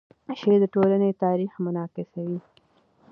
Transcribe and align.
شعر 0.39 0.51
د 0.61 0.65
ټولنې 0.73 1.19
تاریخ 1.23 1.51
منعکسوي. 1.65 2.39